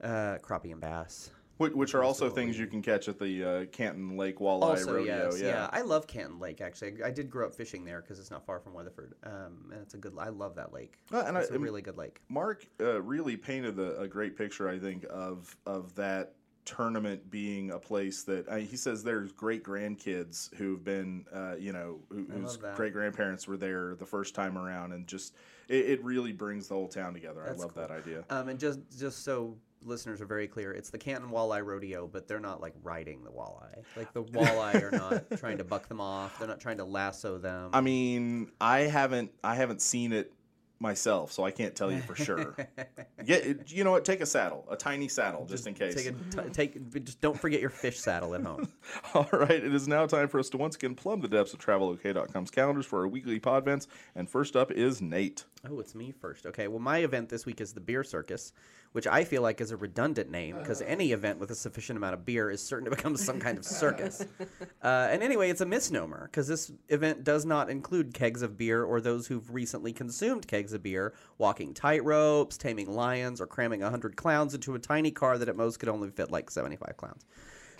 [0.00, 1.30] uh, crappie and bass.
[1.60, 4.94] Which, which are also things you can catch at the uh, Canton Lake Walleye Also,
[4.94, 5.26] Rodeo.
[5.30, 5.46] yes, yeah.
[5.48, 5.70] yeah.
[5.70, 6.62] I love Canton Lake.
[6.62, 9.70] Actually, I I did grow up fishing there because it's not far from Weatherford, um,
[9.70, 10.14] and it's a good.
[10.18, 10.94] I love that lake.
[11.12, 12.22] Uh, and it's a um, really good lake.
[12.30, 16.32] Mark uh, really painted a, a great picture, I think, of of that
[16.64, 21.72] tournament being a place that uh, he says there's great grandkids who've been, uh, you
[21.72, 25.34] know, who, whose great grandparents were there the first time around, and just
[25.68, 27.42] it, it really brings the whole town together.
[27.44, 27.86] That's I love cool.
[27.86, 28.24] that idea.
[28.30, 32.28] Um, and just just so listeners are very clear, it's the Canton Walleye Rodeo, but
[32.28, 33.82] they're not like riding the walleye.
[33.96, 36.38] Like the walleye are not trying to buck them off.
[36.38, 37.70] They're not trying to lasso them.
[37.72, 40.32] I mean, I haven't I haven't seen it
[40.80, 42.56] myself, so I can't tell you for sure.
[43.24, 44.04] Get you know what?
[44.04, 45.94] Take a saddle, a tiny saddle, just, in case.
[45.94, 48.68] Take, a, t- take just don't forget your fish saddle at home.
[49.14, 51.60] All right, it is now time for us to once again plumb the depths of
[51.60, 53.88] TravelOK.com's calendars for our weekly pod events.
[54.14, 55.44] And first up is Nate.
[55.68, 56.46] Oh, it's me first.
[56.46, 56.68] Okay.
[56.68, 58.54] Well, my event this week is the Beer Circus,
[58.92, 62.14] which I feel like is a redundant name because any event with a sufficient amount
[62.14, 64.24] of beer is certain to become some kind of circus.
[64.82, 68.82] Uh, and anyway, it's a misnomer because this event does not include kegs of beer
[68.82, 73.80] or those who've recently consumed kegs of beer, walking tight ropes, taming lions, or cramming
[73.80, 77.26] 100 clowns into a tiny car that at most could only fit like 75 clowns.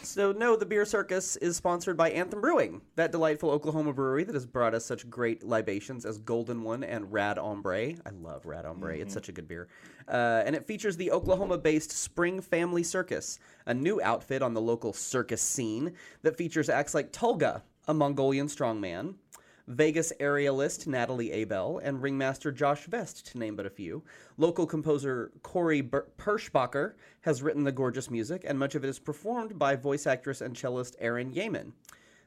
[0.03, 4.35] So, no, the Beer Circus is sponsored by Anthem Brewing, that delightful Oklahoma brewery that
[4.35, 7.79] has brought us such great libations as Golden One and Rad Ombre.
[7.79, 9.69] I love Rad Ombre, it's such a good beer.
[10.09, 14.61] Uh, and it features the Oklahoma based Spring Family Circus, a new outfit on the
[14.61, 19.15] local circus scene that features acts like Tolga, a Mongolian strongman.
[19.68, 24.03] Vegas aerialist Natalie Abel, and ringmaster Josh Vest, to name but a few.
[24.37, 28.99] Local composer Corey Ber- Perschbacher has written the gorgeous music, and much of it is
[28.99, 31.73] performed by voice actress and cellist Erin Yeaman.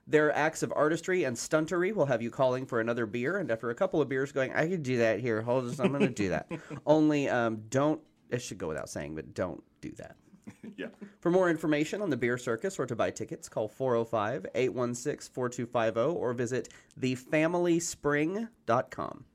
[0.06, 3.70] Their acts of artistry and stuntery will have you calling for another beer, and after
[3.70, 5.42] a couple of beers, going, "I could do that here.
[5.42, 6.52] Hold on, I'm going to do that."
[6.86, 8.02] Only um, don't.
[8.30, 10.18] It should go without saying, but don't do that.
[10.78, 10.88] yeah.
[11.20, 16.18] For more information on the Beer Circus or to buy tickets, call 405 816 4250
[16.20, 19.26] or visit thefamilyspring.com.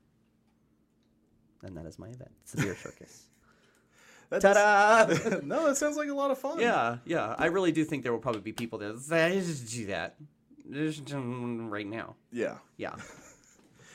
[1.61, 2.31] And that is my event.
[2.41, 3.25] It's the Beer Circus.
[4.31, 5.07] Ta da!
[5.43, 6.59] no, that sounds like a lot of fun.
[6.59, 7.33] yeah, yeah.
[7.37, 10.17] I really do think there will probably be people that say, just do that.
[11.13, 12.15] Um, right now.
[12.31, 12.57] Yeah.
[12.77, 12.95] Yeah.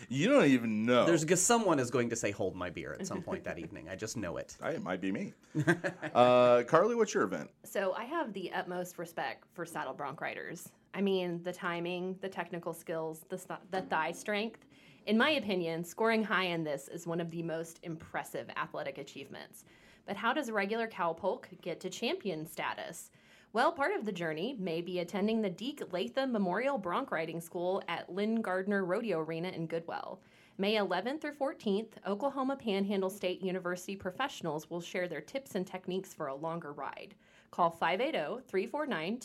[0.08, 1.04] You don't even know.
[1.06, 3.88] There's g- someone is going to say, hold my beer at some point that evening.
[3.88, 4.56] I just know it.
[4.62, 5.32] I, it might be me.
[6.14, 7.50] uh, Carly, what's your event?
[7.64, 10.68] So I have the utmost respect for saddle bronc riders.
[10.94, 14.64] I mean, the timing, the technical skills, the, th- the thigh strength.
[15.06, 19.64] In my opinion, scoring high in this is one of the most impressive athletic achievements.
[20.06, 23.10] But how does regular cowpoke get to champion status?
[23.54, 27.80] Well, part of the journey may be attending the Deke Latham Memorial Bronc Riding School
[27.86, 30.20] at Lynn Gardner Rodeo Arena in Goodwell.
[30.58, 36.12] May 11th through 14th, Oklahoma Panhandle State University professionals will share their tips and techniques
[36.12, 37.14] for a longer ride.
[37.52, 39.18] Call 580 349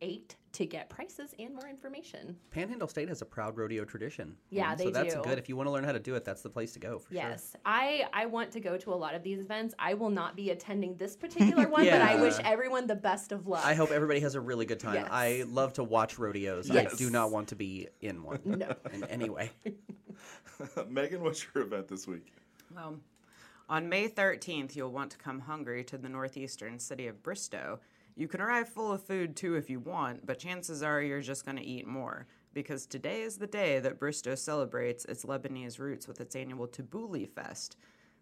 [0.00, 2.36] 2988 to get prices and more information.
[2.50, 4.36] Panhandle State has a proud rodeo tradition.
[4.50, 5.22] Yeah, Um, So that's do.
[5.22, 5.38] good.
[5.38, 7.12] If you want to learn how to do it, that's the place to go for
[7.12, 7.22] sure.
[7.22, 9.74] Yes, I I want to go to a lot of these events.
[9.78, 13.46] I will not be attending this particular one, but I wish everyone the best of
[13.46, 13.64] luck.
[13.64, 14.94] I hope everybody has a really good time.
[14.94, 15.08] Yes.
[15.10, 16.68] I love to watch rodeos.
[16.68, 16.92] Yes.
[16.92, 18.40] I do not want to be in one.
[18.44, 18.74] No.
[18.92, 19.50] In any way.
[20.88, 22.32] Megan, what's your event this week?
[22.74, 22.98] Well,
[23.68, 27.80] on May 13th, you'll want to come hungry to the northeastern city of Bristow.
[28.18, 31.44] You can arrive full of food too if you want, but chances are you're just
[31.44, 32.26] going to eat more.
[32.52, 37.30] Because today is the day that Bristow celebrates its Lebanese roots with its annual Tabbouleh
[37.30, 37.76] Fest.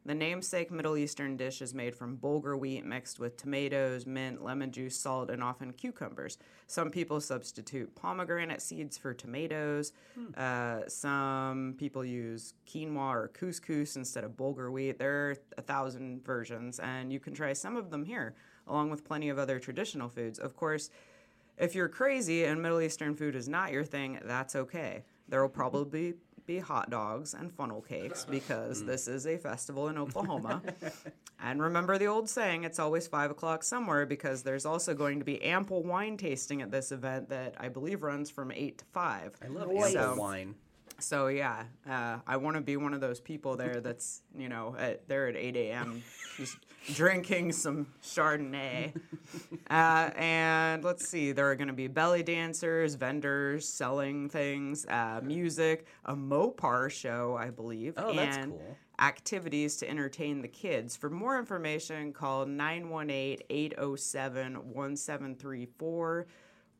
[0.05, 4.71] The namesake Middle Eastern dish is made from bulgur wheat mixed with tomatoes, mint, lemon
[4.71, 6.37] juice, salt, and often cucumbers.
[6.67, 9.95] Some people substitute pomegranate seeds for tomatoes.
[10.37, 14.99] Uh, some people use quinoa or couscous instead of bulgur wheat.
[14.99, 19.05] There are a thousand versions, and you can try some of them here, along with
[19.05, 20.39] plenty of other traditional foods.
[20.39, 20.91] Of course,
[21.59, 25.05] if you're crazy and Middle Eastern food is not your thing, that's okay.
[25.29, 26.15] There will probably
[26.47, 30.63] be hot dogs and funnel cakes because this is a festival in Oklahoma.
[31.43, 35.25] and remember the old saying, it's always five o'clock somewhere because there's also going to
[35.25, 39.35] be ample wine tasting at this event that I believe runs from eight to five.
[39.45, 40.55] I love ample So- wine.
[40.99, 44.75] So yeah, uh, I want to be one of those people there that's you know
[44.79, 46.03] at, there at 8 a.m.
[46.39, 46.57] just
[46.95, 48.93] drinking some Chardonnay.
[49.69, 55.21] Uh, and let's see, there are going to be belly dancers, vendors selling things, uh,
[55.25, 58.77] music, a Mopar show, I believe, Oh, that's and cool.
[59.01, 60.95] activities to entertain the kids.
[60.97, 62.47] For more information, call
[64.97, 66.25] 918-807-1734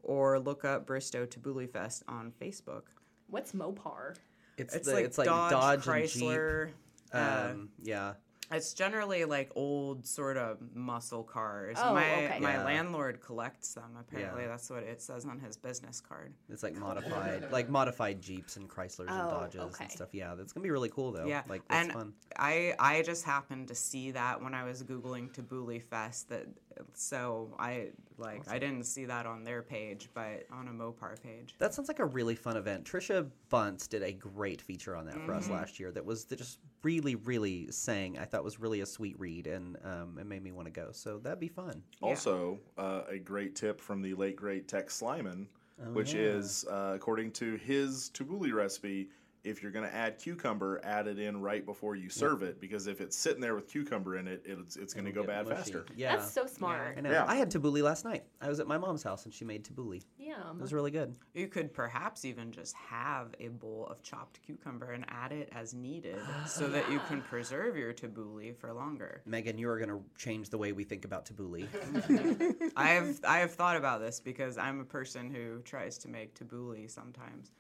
[0.03, 2.83] or look up Bristow Tabbouleh Fest on Facebook.
[3.29, 4.15] What's Mopar?
[4.57, 6.67] It's, It's the, like, it's like Dodge, Dodge, and Chrysler.
[6.69, 6.75] Jeep.
[7.13, 8.13] uh, Um, yeah.
[8.51, 11.77] It's generally like old sort of muscle cars.
[11.81, 12.39] Oh, my okay.
[12.41, 12.65] my Yeah.
[12.65, 13.97] landlord collects them.
[13.99, 14.49] Apparently, Yeah.
[14.49, 16.33] that's what it says on his business card.
[16.49, 19.85] It's like modified, like modified Jeeps and Chryslers and Oh, Dodges okay.
[19.85, 20.15] and stuff.
[20.15, 21.27] Yeah, that's gonna be really cool though.
[21.27, 22.15] Yeah, like that's and fun.
[22.37, 26.29] I I just happened to see that when I was googling Tabbouleh Fest.
[26.29, 26.47] That
[26.95, 31.55] so I like I didn't see that on their page, but on a Mopar page.
[31.59, 32.85] That sounds like a really fun event.
[32.85, 35.39] Trisha Bunce did a great feature on that for Mm-hmm.
[35.39, 35.91] us last year.
[35.93, 38.19] That was that just really, really sang.
[38.19, 40.89] I thought was really a sweet read, and um, it made me want to go.
[40.93, 41.83] So that'd be fun.
[42.01, 42.09] Yeah.
[42.09, 45.47] Also, uh, a great tip from the late great Tex Slyman,
[45.79, 46.21] Oh, which yeah.
[46.23, 49.11] is uh, according to his tabbouleh recipe.
[49.47, 52.89] If you're going to add cucumber, add it in right before you serve it because
[52.89, 55.57] if it's sitting there with cucumber in it, it's, it's going to go bad mushy.
[55.57, 55.87] faster.
[55.95, 56.97] Yeah, That's so smart.
[56.99, 57.13] I know.
[57.13, 57.25] Yeah.
[57.27, 58.25] I had tabbouleh last night.
[58.41, 60.03] I was at my mom's house and she made tabbouleh.
[60.19, 60.35] Yeah.
[60.51, 61.15] It was really good.
[61.35, 65.75] You could perhaps even just have a bowl of chopped cucumber and add it as
[65.75, 69.23] needed, so that you can preserve your tabbouleh for longer.
[69.27, 71.69] Megan, you are going to change the way we think about tabbouleh.
[72.77, 76.35] I have I have thought about this because I'm a person who tries to make
[76.35, 77.53] tabbouleh sometimes.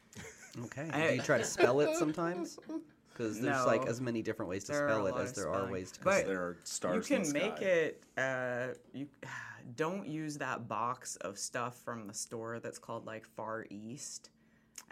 [0.64, 0.88] Okay.
[0.92, 2.59] I- Do you try to spell it sometimes?
[3.12, 5.31] Because there's like as many different ways to There are a spell it lot as
[5.31, 5.72] of there are spelling.
[5.72, 6.00] ways to.
[6.05, 7.64] But- There are stars you in can the make sky.
[7.64, 8.02] it.
[8.18, 9.07] Uh, you
[9.76, 14.29] don't use that box of stuff from the store that's called like Far East.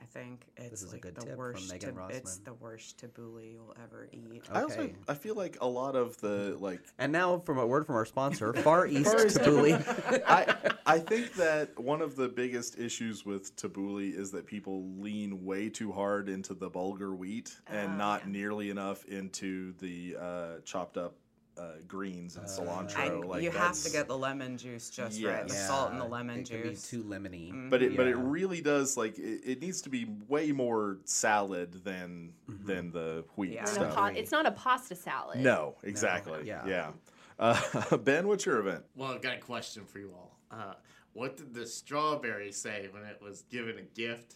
[0.00, 1.72] I think it's is a like good the tip from worst.
[1.72, 4.42] Megan tab- it's the worst tabbouleh you'll ever eat.
[4.50, 4.94] I also Okay.
[5.08, 8.04] I feel like a lot of the like And now, from a word from our
[8.04, 10.22] sponsor, Far East Far Tabbouleh.
[10.26, 15.44] I, I think that one of the biggest issues with tabbouleh is that people lean
[15.44, 18.32] way too hard into the bulgur wheat and Oh, not yeah.
[18.32, 21.14] nearly enough into the uh, chopped up
[21.56, 22.96] uh, greens and cilantro.
[22.98, 25.46] I, like you have to get the lemon juice just right.
[25.46, 25.66] The Yes.
[25.66, 26.88] salt and the lemon it Can be juice.
[26.88, 27.70] too lemony.
[27.70, 31.84] But it but it really does like it, it needs to be way more salad
[31.84, 32.66] than Mm-hmm.
[32.66, 33.62] than the wheat Yeah.
[33.62, 33.94] It's stuff.
[33.94, 35.40] not a pa- it's not a pasta salad.
[35.40, 36.40] No, exactly.
[36.44, 36.66] yeah.
[36.66, 36.90] yeah.
[37.38, 38.84] Uh, ben, what's your event?
[38.96, 40.38] Well, I've got a question for you all.
[40.50, 40.74] Uh,
[41.14, 44.34] what did the strawberry say when it was given a gift?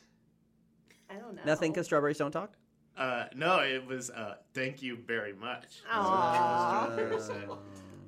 [1.11, 1.43] I don't know.
[1.45, 2.57] Nothing because strawberries don't talk?
[2.99, 5.83] Uh, no, it was uh, thank you very much.
[5.91, 6.87] Aw.
[6.89, 7.59] That's what the strawberry said.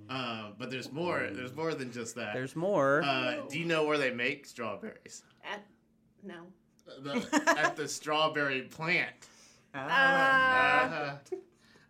[0.08, 1.28] Uh, but there's more.
[1.32, 2.34] There's more than just that.
[2.34, 3.02] There's more.
[3.04, 5.22] Uh, do you know where they make strawberries?
[5.44, 5.64] At,
[6.24, 6.46] no.
[7.02, 9.14] The, at the strawberry plant.
[9.74, 10.82] Ah.
[10.84, 11.16] Uh,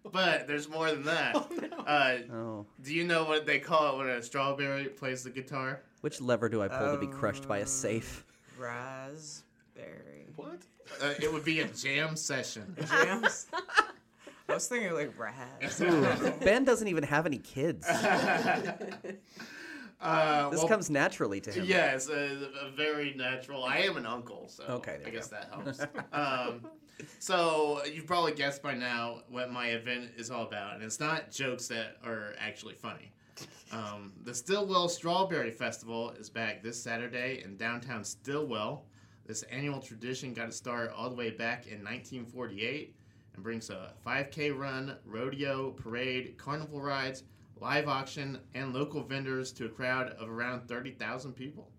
[0.04, 1.36] Uh, but there's more than that.
[1.86, 2.66] Uh, oh.
[2.82, 5.82] do you know what they call it when a strawberry plays the guitar?
[6.02, 8.24] Which lever do I pull to be crushed by a safe?
[8.58, 10.62] raspberry What?
[11.02, 12.76] Uh, it would be a jam session.
[12.88, 13.46] jams.
[14.48, 15.80] I was thinking like ras.
[16.42, 17.86] ben doesn't even have any kids.
[20.00, 21.66] Uh, This well, comes naturally to him.
[21.66, 23.64] Yes, a, a very natural.
[23.64, 25.80] I am an uncle, so Okay, I you guess that helps.
[26.14, 26.62] um,
[27.18, 31.30] so you've probably guessed by now what my event is all about, and it's not
[31.30, 33.12] jokes that are actually funny.
[33.72, 38.86] Um, the Stilwell Strawberry Festival is back this Saturday in downtown Stilwell.
[39.26, 42.94] This annual tradition got its start all the way back in 1948
[43.34, 47.24] and brings a 5K run, rodeo, parade, carnival rides,
[47.60, 51.70] live auction, and local vendors to a crowd of around 30,000 people.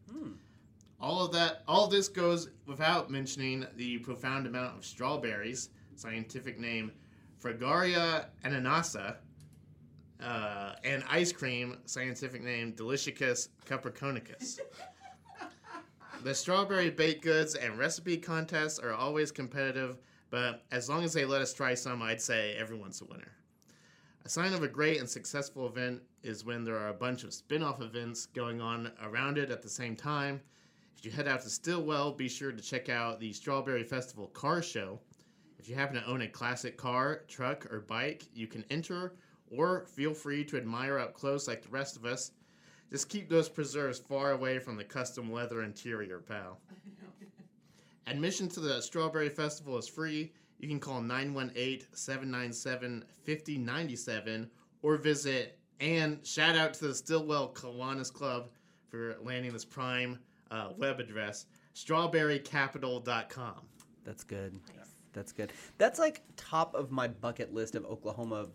[1.00, 6.92] All of that, all this goes without mentioning the profound amount of strawberries, scientific name
[7.42, 9.16] Fragaria ananassa,
[10.22, 14.60] uh, and ice cream, scientific name Delicicus capricornicus.
[16.24, 19.98] the strawberry baked goods and recipe contests are always competitive,
[20.30, 23.32] but as long as they let us try some, I'd say everyone's a winner.
[24.24, 27.34] A sign of a great and successful event is when there are a bunch of
[27.34, 30.40] spin off events going on around it at the same time.
[30.96, 34.62] If you head out to Stilwell, be sure to check out the Strawberry Festival Car
[34.62, 35.00] Show.
[35.58, 39.16] If you happen to own a classic car, truck, or bike, you can enter
[39.50, 42.32] or feel free to admire up close like the rest of us.
[42.92, 46.60] Just keep those preserves far away from the custom leather interior, pal.
[48.08, 50.34] Admission to the Strawberry Festival is free.
[50.60, 54.50] You can call 918 797 5097
[54.82, 58.50] or visit and shout out to the Stilwell Kiwanis Club
[58.90, 60.20] for landing this prime
[60.52, 63.56] uh, web address strawberrycapital.com.
[64.04, 64.54] That's good.
[64.54, 64.88] Nice.
[65.14, 65.52] That's good.
[65.78, 68.48] That's like top of my bucket list of Oklahoma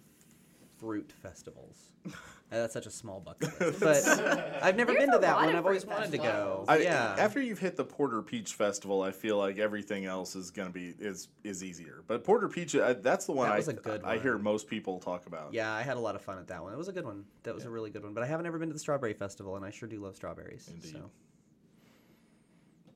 [0.78, 1.92] fruit festivals.
[2.52, 3.80] Uh, That's such a small bucket list.
[3.80, 5.48] But I've never There's been to a that lot one.
[5.48, 6.22] of I've always fruit wanted to go.
[6.64, 6.68] festivals.
[6.68, 7.16] I, yeah.
[7.18, 10.94] After you've hit the Porter Peach Festival, I feel like everything else is gonna be
[11.00, 12.04] is is easier.
[12.06, 14.44] But Porter Peach, uh, that's the one That I was a good I hear one.
[14.44, 15.54] most people talk about.
[15.54, 16.72] yeah, I had a lot of fun at that one.
[16.72, 17.24] It was a good one.
[17.42, 18.14] That was a really good one.
[18.14, 20.68] But I haven't ever been to the strawberry festival, and I sure do love strawberries.
[20.72, 20.92] Indeed.
[20.92, 21.10] So.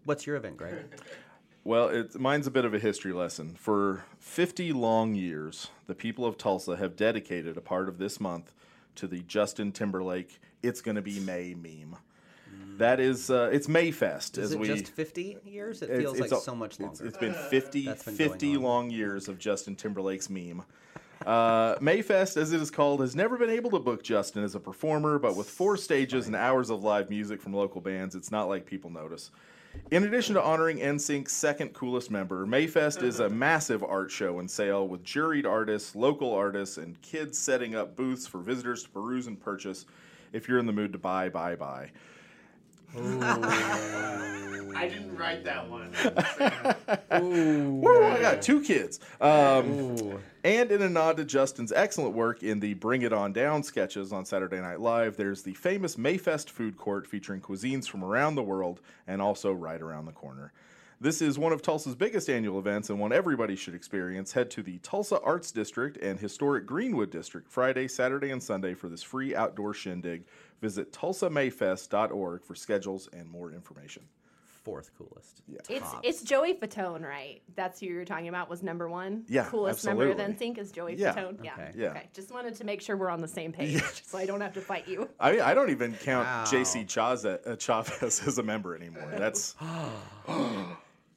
[0.04, 0.76] What's your event, Greg?
[1.62, 3.54] Well, it, mine's a bit of a history lesson.
[3.54, 8.52] For 50 long years, the people of Tulsa have dedicated a part of this month
[8.96, 11.96] to the Justin Timberlake "It's Gonna Be May" meme.
[12.78, 14.68] That is, uh, it's Mayfest Is as it we.
[14.68, 15.82] just 50 years?
[15.82, 17.04] It feels like a- so much longer.
[17.06, 18.62] it's been 50, That's been going 50 on.
[18.62, 20.62] long years of Justin Timberlake's meme.
[21.26, 24.60] Uh, Mayfest, as it is called, has never been able to book Justin as a
[24.60, 28.48] performer, but with four stages and hours of live music from local bands, it's not
[28.48, 29.30] like people notice.
[29.90, 34.48] In addition to honoring NSYNC's second coolest member, Mayfest is a massive art show and
[34.48, 39.26] sale with juried artists, local artists, and kids setting up booths for visitors to peruse
[39.26, 39.86] and purchase.
[40.32, 41.90] If you're in the mood to buy, buy, buy.
[44.76, 45.92] I didn't write that one.
[47.82, 49.00] Woo, I got two kids.
[49.20, 53.62] Um, and in a nod to Justin's excellent work in the Bring It On Down
[53.62, 58.34] sketches on Saturday Night Live, there's the famous Mayfest food court featuring cuisines from around
[58.34, 60.52] the world and also right around the corner.
[61.02, 64.32] This is one of Tulsa's biggest annual events and one everybody should experience.
[64.32, 68.90] Head to the Tulsa Arts District and Historic Greenwood District Friday, Saturday, and Sunday for
[68.90, 70.24] this free outdoor shindig.
[70.60, 74.02] Visit tulsamayfest.org for schedules and more information.
[74.62, 75.40] Fourth coolest.
[75.70, 76.00] It's Tops.
[76.02, 77.40] it's Joey Fatone, right?
[77.56, 78.50] That's who you're talking about.
[78.50, 79.24] Was number one.
[79.26, 80.50] Yeah, coolest member of absolutely.
[80.54, 81.14] NSYNC is Joey Yeah.
[81.14, 81.42] Fatone.
[81.42, 81.52] Yeah.
[81.54, 81.70] Okay.
[81.76, 81.86] Yeah.
[81.88, 82.08] Okay.
[82.12, 84.60] Just wanted to make sure we're on the same page, so I don't have to
[84.60, 85.08] fight you.
[85.18, 86.44] I, I don't even count Wow.
[86.46, 89.10] JC Chasez, uh, Chasez as a member anymore.
[89.16, 89.54] That's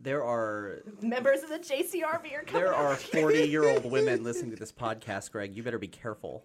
[0.03, 2.03] There are Members of the JCRB
[2.37, 2.61] are coming.
[2.61, 5.55] there are 40 year old women listening to this podcast, Greg.
[5.55, 6.43] You better be careful.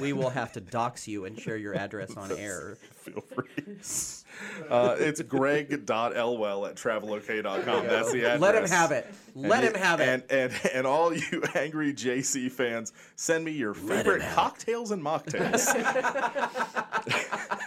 [0.00, 2.76] We will have to dox you and share your address on air.
[2.90, 3.76] feel free.
[4.68, 7.86] Uh, it's greg.elwell at travelok.com.
[7.86, 8.40] That's the address.
[8.40, 9.14] Let him have it.
[9.36, 10.08] Let him have it.
[10.08, 15.66] And, and and all you angry JC fans, send me your favorite cocktails and mocktails.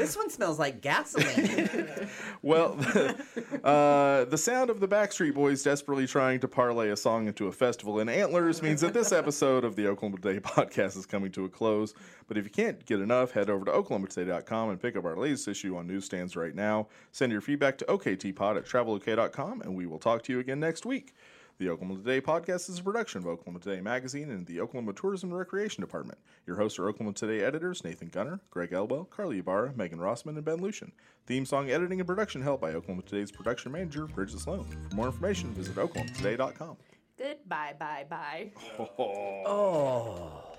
[0.00, 2.08] This one smells like gasoline.
[2.42, 2.74] well,
[3.64, 7.52] uh, the sound of the Backstreet Boys desperately trying to parlay a song into a
[7.52, 11.44] festival in antlers means that this episode of the Oklahoma Today podcast is coming to
[11.44, 11.92] a close.
[12.28, 15.46] But if you can't get enough, head over to oklahomatoday.com and pick up our latest
[15.48, 16.88] issue on newsstands right now.
[17.12, 20.86] Send your feedback to oktpod at travelok.com, and we will talk to you again next
[20.86, 21.12] week.
[21.60, 25.28] The Oklahoma Today podcast is a production of Oklahoma Today magazine and the Oklahoma Tourism
[25.28, 26.18] and Recreation Department.
[26.46, 30.44] Your hosts are Oklahoma Today editors Nathan Gunter, Greg Elwell, Carly Ibarra, Megan Rossman, and
[30.46, 30.92] Ben Luschen.
[31.26, 34.64] Theme song editing and production help by Oklahoma Today's production manager, Bridget Sloan.
[34.88, 36.78] For more information, visit oklahomatoday.com.
[37.18, 38.52] Goodbye, bye, bye.
[38.78, 39.42] Oh.
[39.44, 40.49] oh.